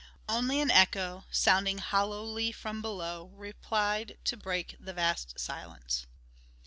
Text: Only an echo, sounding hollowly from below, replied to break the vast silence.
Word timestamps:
Only 0.27 0.59
an 0.61 0.71
echo, 0.71 1.25
sounding 1.29 1.77
hollowly 1.77 2.51
from 2.51 2.81
below, 2.81 3.25
replied 3.35 4.17
to 4.23 4.35
break 4.35 4.75
the 4.79 4.93
vast 4.93 5.39
silence. 5.39 6.07